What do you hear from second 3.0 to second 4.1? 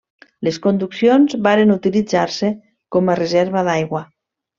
a reserva d'aigua.